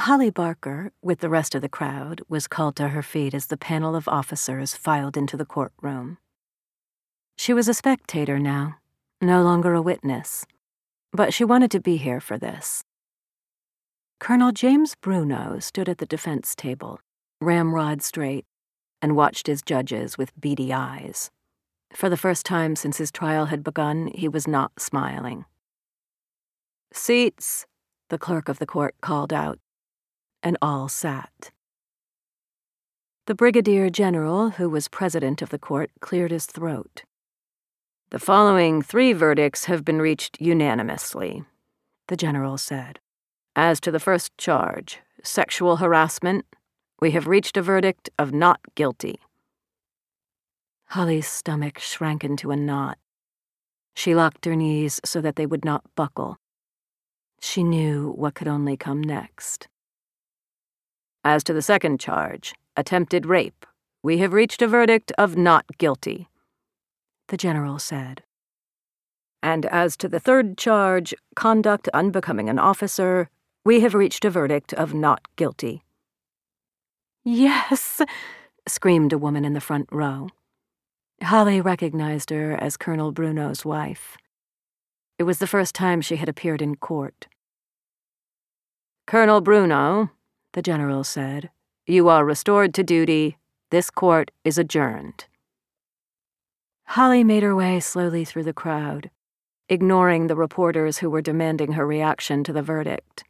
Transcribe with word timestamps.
Holly 0.00 0.30
Barker, 0.30 0.92
with 1.02 1.18
the 1.18 1.28
rest 1.28 1.54
of 1.54 1.60
the 1.60 1.68
crowd, 1.68 2.22
was 2.26 2.48
called 2.48 2.74
to 2.76 2.88
her 2.88 3.02
feet 3.02 3.34
as 3.34 3.46
the 3.46 3.58
panel 3.58 3.94
of 3.94 4.08
officers 4.08 4.74
filed 4.74 5.14
into 5.14 5.36
the 5.36 5.44
courtroom. 5.44 6.16
She 7.36 7.52
was 7.52 7.68
a 7.68 7.74
spectator 7.74 8.38
now, 8.38 8.78
no 9.20 9.42
longer 9.42 9.74
a 9.74 9.82
witness, 9.82 10.46
but 11.12 11.34
she 11.34 11.44
wanted 11.44 11.70
to 11.72 11.80
be 11.80 11.98
here 11.98 12.18
for 12.18 12.38
this. 12.38 12.82
Colonel 14.18 14.52
James 14.52 14.94
Bruno 14.94 15.58
stood 15.58 15.86
at 15.86 15.98
the 15.98 16.06
defense 16.06 16.54
table, 16.54 16.98
ramrod 17.42 18.00
straight, 18.00 18.46
and 19.02 19.16
watched 19.16 19.48
his 19.48 19.60
judges 19.60 20.16
with 20.16 20.32
beady 20.40 20.72
eyes. 20.72 21.30
For 21.92 22.08
the 22.08 22.16
first 22.16 22.46
time 22.46 22.74
since 22.74 22.96
his 22.96 23.12
trial 23.12 23.46
had 23.46 23.62
begun, 23.62 24.10
he 24.14 24.28
was 24.28 24.48
not 24.48 24.80
smiling. 24.80 25.44
Seats, 26.90 27.66
the 28.08 28.18
clerk 28.18 28.48
of 28.48 28.58
the 28.58 28.66
court 28.66 28.94
called 29.02 29.34
out, 29.34 29.58
and 30.42 30.56
all 30.60 30.88
sat. 30.88 31.50
The 33.26 33.34
brigadier 33.34 33.90
general, 33.90 34.50
who 34.50 34.68
was 34.68 34.88
president 34.88 35.42
of 35.42 35.50
the 35.50 35.58
court, 35.58 35.90
cleared 36.00 36.30
his 36.30 36.46
throat. 36.46 37.04
The 38.10 38.18
following 38.18 38.82
three 38.82 39.12
verdicts 39.12 39.66
have 39.66 39.84
been 39.84 40.02
reached 40.02 40.40
unanimously, 40.40 41.44
the 42.08 42.16
general 42.16 42.58
said. 42.58 42.98
As 43.54 43.78
to 43.80 43.90
the 43.90 44.00
first 44.00 44.36
charge, 44.36 45.00
sexual 45.22 45.76
harassment, 45.76 46.44
we 47.00 47.12
have 47.12 47.28
reached 47.28 47.56
a 47.56 47.62
verdict 47.62 48.10
of 48.18 48.32
not 48.32 48.60
guilty. 48.74 49.20
Holly's 50.86 51.28
stomach 51.28 51.78
shrank 51.78 52.24
into 52.24 52.50
a 52.50 52.56
knot. 52.56 52.98
She 53.94 54.14
locked 54.14 54.44
her 54.44 54.56
knees 54.56 55.00
so 55.04 55.20
that 55.20 55.36
they 55.36 55.46
would 55.46 55.64
not 55.64 55.84
buckle. 55.94 56.36
She 57.40 57.62
knew 57.62 58.12
what 58.16 58.34
could 58.34 58.48
only 58.48 58.76
come 58.76 59.00
next. 59.00 59.68
As 61.24 61.44
to 61.44 61.52
the 61.52 61.62
second 61.62 62.00
charge, 62.00 62.54
attempted 62.76 63.26
rape, 63.26 63.66
we 64.02 64.18
have 64.18 64.32
reached 64.32 64.62
a 64.62 64.66
verdict 64.66 65.12
of 65.18 65.36
not 65.36 65.66
guilty, 65.76 66.28
the 67.28 67.36
general 67.36 67.78
said. 67.78 68.22
And 69.42 69.66
as 69.66 69.96
to 69.98 70.08
the 70.08 70.20
third 70.20 70.56
charge, 70.56 71.14
conduct 71.36 71.88
unbecoming 71.92 72.48
an 72.48 72.58
officer, 72.58 73.28
we 73.64 73.80
have 73.80 73.94
reached 73.94 74.24
a 74.24 74.30
verdict 74.30 74.72
of 74.72 74.94
not 74.94 75.28
guilty. 75.36 75.82
Yes, 77.22 78.00
screamed 78.66 79.12
a 79.12 79.18
woman 79.18 79.44
in 79.44 79.52
the 79.52 79.60
front 79.60 79.88
row. 79.92 80.28
Holly 81.22 81.60
recognized 81.60 82.30
her 82.30 82.52
as 82.52 82.78
Colonel 82.78 83.12
Bruno's 83.12 83.64
wife. 83.64 84.16
It 85.18 85.24
was 85.24 85.38
the 85.38 85.46
first 85.46 85.74
time 85.74 86.00
she 86.00 86.16
had 86.16 86.30
appeared 86.30 86.62
in 86.62 86.76
court. 86.76 87.26
Colonel 89.06 89.42
Bruno, 89.42 90.10
the 90.52 90.62
general 90.62 91.04
said, 91.04 91.50
you 91.86 92.08
are 92.08 92.24
restored 92.24 92.72
to 92.74 92.84
duty. 92.84 93.36
This 93.70 93.90
court 93.90 94.30
is 94.44 94.58
adjourned. 94.58 95.24
Holly 96.84 97.24
made 97.24 97.42
her 97.42 97.56
way 97.56 97.80
slowly 97.80 98.24
through 98.24 98.44
the 98.44 98.52
crowd, 98.52 99.10
ignoring 99.68 100.26
the 100.26 100.36
reporters 100.36 100.98
who 100.98 101.10
were 101.10 101.20
demanding 101.22 101.72
her 101.72 101.84
reaction 101.86 102.44
to 102.44 102.52
the 102.52 102.62
verdict. 102.62 103.24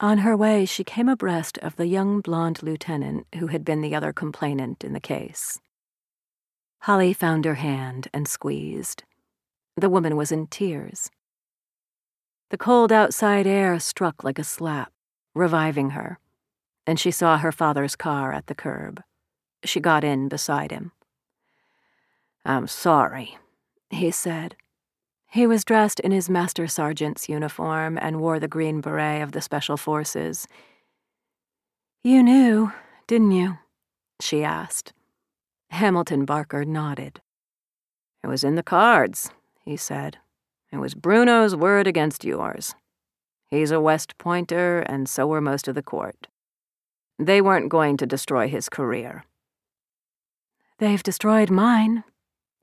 On 0.00 0.18
her 0.18 0.36
way, 0.36 0.64
she 0.64 0.84
came 0.84 1.10
abreast 1.10 1.58
of 1.58 1.76
the 1.76 1.86
young 1.86 2.20
blonde 2.20 2.62
lieutenant 2.62 3.26
who 3.34 3.48
had 3.48 3.64
been 3.64 3.82
the 3.82 3.94
other 3.94 4.12
complainant 4.12 4.84
in 4.84 4.92
the 4.92 5.00
case. 5.00 5.60
Holly 6.82 7.12
found 7.12 7.44
her 7.44 7.56
hand 7.56 8.08
and 8.14 8.28
squeezed. 8.28 9.02
The 9.76 9.90
woman 9.90 10.16
was 10.16 10.32
in 10.32 10.46
tears. 10.46 11.10
The 12.50 12.58
cold 12.58 12.92
outside 12.92 13.46
air 13.46 13.78
struck 13.78 14.24
like 14.24 14.38
a 14.38 14.44
slap, 14.44 14.90
reviving 15.38 15.90
her, 15.90 16.18
and 16.86 16.98
she 17.00 17.10
saw 17.10 17.38
her 17.38 17.52
father's 17.52 17.96
car 17.96 18.32
at 18.32 18.46
the 18.46 18.54
curb. 18.54 19.02
She 19.64 19.80
got 19.80 20.04
in 20.04 20.28
beside 20.28 20.70
him. 20.70 20.92
I'm 22.44 22.66
sorry, 22.66 23.38
he 23.90 24.10
said. 24.10 24.56
He 25.30 25.46
was 25.46 25.64
dressed 25.64 26.00
in 26.00 26.10
his 26.10 26.30
master 26.30 26.66
sergeant's 26.66 27.28
uniform 27.28 27.98
and 28.00 28.20
wore 28.20 28.40
the 28.40 28.48
green 28.48 28.80
beret 28.80 29.22
of 29.22 29.32
the 29.32 29.42
Special 29.42 29.76
Forces. 29.76 30.48
You 32.02 32.22
knew, 32.22 32.72
didn't 33.06 33.32
you? 33.32 33.58
she 34.20 34.42
asked. 34.42 34.92
Hamilton 35.70 36.24
Barker 36.24 36.64
nodded. 36.64 37.20
It 38.24 38.26
was 38.26 38.42
in 38.42 38.54
the 38.54 38.62
cards, 38.62 39.30
he 39.64 39.76
said. 39.76 40.16
It 40.72 40.78
was 40.78 40.94
Bruno's 40.94 41.54
word 41.54 41.86
against 41.86 42.24
yours. 42.24 42.74
He's 43.50 43.70
a 43.70 43.80
West 43.80 44.18
Pointer, 44.18 44.80
and 44.80 45.08
so 45.08 45.26
were 45.26 45.40
most 45.40 45.68
of 45.68 45.74
the 45.74 45.82
court. 45.82 46.28
They 47.18 47.40
weren't 47.40 47.70
going 47.70 47.96
to 47.96 48.06
destroy 48.06 48.48
his 48.48 48.68
career. 48.68 49.24
They've 50.78 51.02
destroyed 51.02 51.50
mine, 51.50 52.04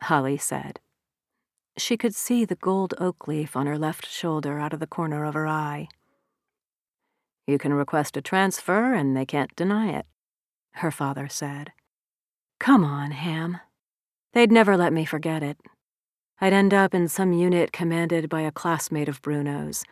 Holly 0.04 0.38
said. 0.38 0.80
She 1.78 1.98
could 1.98 2.16
see 2.16 2.46
the 2.46 2.56
gold 2.56 2.94
oak 2.98 3.28
leaf 3.28 3.56
on 3.56 3.68
her 3.68 3.78
left 3.78 4.10
shoulder 4.10 4.60
out 4.60 4.72
of 4.72 4.80
the 4.80 4.88
corner 4.88 5.26
of 5.26 5.34
her 5.34 5.48
eye. 5.48 5.90
You 7.48 7.58
can 7.58 7.74
request 7.74 8.16
a 8.16 8.22
transfer, 8.22 8.94
and 8.94 9.16
they 9.16 9.26
can't 9.26 9.56
deny 9.56 9.90
it, 9.90 10.06
her 10.76 10.92
father 10.92 11.28
said. 11.28 11.74
Come 12.60 12.86
on, 12.86 13.12
Ham. 13.12 13.60
They'd 14.34 14.52
never 14.52 14.78
let 14.78 14.94
me 14.94 15.04
forget 15.04 15.44
it. 15.44 15.58
I'd 16.40 16.54
end 16.54 16.74
up 16.74 16.94
in 16.94 17.08
some 17.08 17.34
unit 17.34 17.72
commanded 17.72 18.30
by 18.30 18.42
a 18.42 18.52
classmate 18.52 19.10
of 19.10 19.22
Bruno's, 19.22 19.84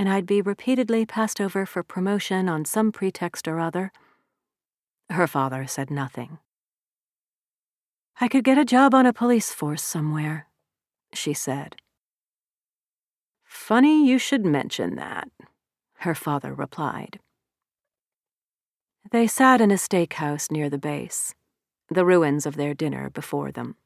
and 0.00 0.08
I'd 0.08 0.24
be 0.24 0.40
repeatedly 0.40 1.04
passed 1.04 1.42
over 1.42 1.66
for 1.66 1.82
promotion 1.82 2.48
on 2.48 2.64
some 2.64 2.90
pretext 2.90 3.46
or 3.46 3.60
other. 3.60 3.92
Her 5.10 5.26
father 5.26 5.66
said 5.66 5.90
nothing. 5.90 6.38
I 8.18 8.26
could 8.26 8.42
get 8.42 8.56
a 8.56 8.64
job 8.64 8.94
on 8.94 9.04
a 9.04 9.12
police 9.12 9.52
force 9.52 9.82
somewhere, 9.82 10.46
she 11.12 11.34
said. 11.34 11.76
Funny 13.44 14.08
you 14.08 14.18
should 14.18 14.46
mention 14.46 14.96
that, 14.96 15.28
her 15.96 16.14
father 16.14 16.54
replied. 16.54 17.20
They 19.12 19.26
sat 19.26 19.60
in 19.60 19.70
a 19.70 19.74
steakhouse 19.74 20.50
near 20.50 20.70
the 20.70 20.78
base 20.78 21.34
the 21.90 22.06
ruins 22.06 22.46
of 22.46 22.56
their 22.56 22.72
dinner 22.72 23.10
before 23.10 23.52
them. 23.52 23.76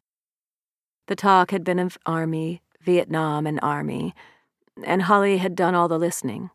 The 1.09 1.17
talk 1.17 1.51
had 1.51 1.65
been 1.65 1.81
of 1.81 1.99
Army, 2.07 2.63
Vietnam, 2.81 3.49
and 3.49 3.59
Army, 3.63 4.15
and 4.83 5.03
Holly 5.03 5.39
had 5.39 5.55
done 5.55 5.75
all 5.75 5.89
the 5.89 5.99
listening. 5.99 6.51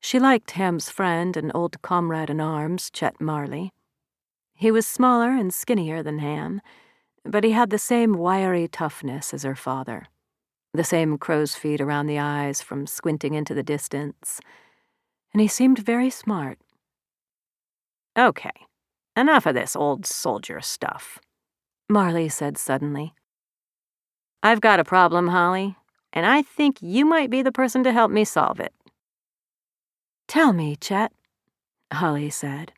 She 0.00 0.18
liked 0.18 0.52
Ham's 0.52 0.88
friend 0.88 1.36
and 1.36 1.50
old 1.54 1.82
comrade 1.82 2.30
in 2.30 2.40
arms, 2.40 2.90
Chet 2.90 3.20
Marley. 3.20 3.72
He 4.54 4.70
was 4.70 4.86
smaller 4.86 5.30
and 5.30 5.52
skinnier 5.52 6.02
than 6.02 6.20
Ham, 6.20 6.60
but 7.24 7.44
he 7.44 7.52
had 7.52 7.70
the 7.70 7.78
same 7.78 8.14
wiry 8.14 8.68
toughness 8.68 9.34
as 9.34 9.42
her 9.42 9.56
father, 9.56 10.06
the 10.72 10.84
same 10.84 11.18
crow's 11.18 11.54
feet 11.54 11.80
around 11.80 12.06
the 12.06 12.18
eyes 12.18 12.62
from 12.62 12.86
squinting 12.86 13.34
into 13.34 13.54
the 13.54 13.62
distance, 13.62 14.40
and 15.32 15.42
he 15.42 15.48
seemed 15.48 15.78
very 15.78 16.10
smart. 16.10 16.58
Okay, 18.16 18.68
Enough 19.18 19.46
of 19.46 19.54
this 19.56 19.74
old 19.74 20.06
soldier 20.06 20.60
stuff, 20.60 21.18
Marley 21.88 22.28
said 22.28 22.56
suddenly. 22.56 23.14
I've 24.44 24.60
got 24.60 24.78
a 24.78 24.84
problem, 24.84 25.26
Holly, 25.26 25.74
and 26.12 26.26
I 26.26 26.42
think 26.42 26.78
you 26.80 27.04
might 27.04 27.30
be 27.30 27.42
the 27.42 27.52
person 27.52 27.84
to 27.84 27.92
help 27.92 28.10
me 28.10 28.24
solve 28.24 28.60
it. 28.60 28.72
Tell 30.26 30.52
me, 30.52 30.76
Chet, 30.76 31.12
Holly 31.92 32.30
said. 32.30 32.72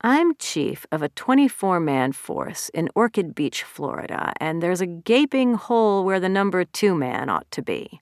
I'm 0.00 0.36
chief 0.36 0.86
of 0.92 1.02
a 1.02 1.08
24 1.08 1.80
man 1.80 2.12
force 2.12 2.68
in 2.68 2.88
Orchid 2.94 3.34
Beach, 3.34 3.64
Florida, 3.64 4.32
and 4.38 4.62
there's 4.62 4.80
a 4.80 4.86
gaping 4.86 5.54
hole 5.54 6.04
where 6.04 6.20
the 6.20 6.28
number 6.28 6.64
two 6.64 6.94
man 6.94 7.28
ought 7.28 7.50
to 7.50 7.62
be. 7.62 8.00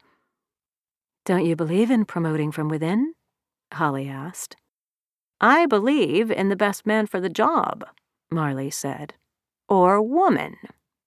Don't 1.24 1.46
you 1.46 1.56
believe 1.56 1.90
in 1.90 2.04
promoting 2.04 2.52
from 2.52 2.68
within? 2.68 3.14
Holly 3.72 4.08
asked. 4.08 4.56
I 5.40 5.66
believe 5.66 6.30
in 6.30 6.50
the 6.50 6.56
best 6.56 6.86
man 6.86 7.06
for 7.06 7.20
the 7.20 7.28
job, 7.28 7.84
Marley 8.30 8.70
said. 8.70 9.14
Or 9.68 10.00
woman, 10.00 10.56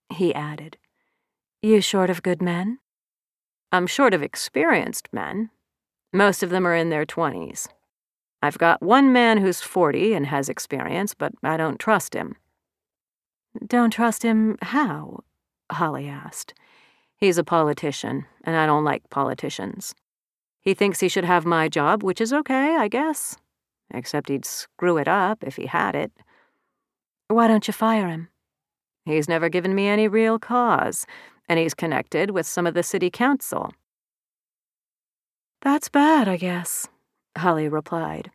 he 0.10 0.34
added. 0.34 0.78
You 1.62 1.82
short 1.82 2.10
of 2.10 2.24
good 2.24 2.42
men? 2.42 2.80
I'm 3.72 3.88
short 3.88 4.14
of 4.14 4.24
experienced 4.24 5.10
men. 5.12 5.50
Most 6.14 6.42
of 6.42 6.50
them 6.50 6.66
are 6.66 6.76
in 6.76 6.90
their 6.90 7.06
twenties. 7.06 7.68
I've 8.42 8.58
got 8.58 8.82
one 8.82 9.12
man 9.12 9.38
who's 9.38 9.62
40 9.62 10.14
and 10.14 10.26
has 10.28 10.50
experience, 10.50 11.14
but 11.14 11.34
I 11.44 11.58
don't 11.58 11.80
trust 11.80 12.14
him. 12.14 12.36
Don't 13.68 13.92
trust 13.92 14.24
him 14.24 14.58
how? 14.62 15.20
Holly 15.72 16.08
asked. 16.08 16.54
He's 17.18 17.38
a 17.38 17.44
politician, 17.44 18.26
and 18.46 18.56
I 18.56 18.66
don't 18.66 18.86
like 18.86 19.10
politicians. 19.10 19.94
He 20.62 20.74
thinks 20.74 21.02
he 21.02 21.10
should 21.10 21.26
have 21.26 21.46
my 21.46 21.68
job, 21.68 22.02
which 22.02 22.22
is 22.22 22.32
okay, 22.32 22.78
I 22.78 22.88
guess 22.88 23.36
except 23.94 24.30
he'd 24.30 24.46
screw 24.46 24.98
it 24.98 25.08
up 25.08 25.44
if 25.44 25.56
he 25.56 25.66
had 25.66 25.96
it. 25.96 26.12
Why 27.28 27.48
don't 27.48 27.68
you 27.68 27.74
fire 27.74 28.08
him? 28.08 28.30
He's 29.10 29.28
never 29.28 29.50
given 29.50 29.74
me 29.74 29.88
any 29.88 30.08
real 30.08 30.38
cause, 30.38 31.08
and 31.48 31.58
he's 31.58 31.74
connected 31.74 32.30
with 32.30 32.46
some 32.46 32.68
of 32.68 32.76
the 32.76 32.84
city 32.84 33.10
council. 33.10 33.74
That's 35.62 35.90
bad, 35.90 36.28
I 36.28 36.38
guess, 36.38 36.88
Holly 37.36 37.68
replied. 37.68 38.30